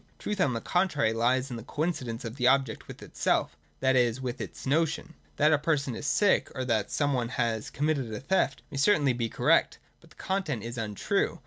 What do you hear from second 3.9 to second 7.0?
is, with its notion. That a person is sick, or that